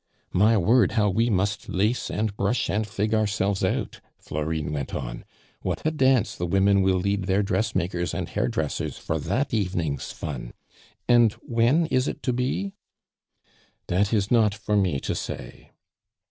[0.33, 5.23] "My word, how we must lace and brush and fig ourselves out," Florine went on.
[5.61, 10.53] "What a dance the women will lead their dressmakers and hairdressers for that evening's fun!
[11.07, 12.73] And when is it to be?"
[13.85, 15.69] "Dat is not for me to say."